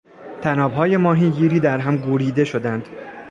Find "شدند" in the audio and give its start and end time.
2.45-2.85